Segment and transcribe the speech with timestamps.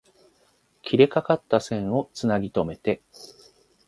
[0.81, 3.03] 切れかかった線を繋ぎとめて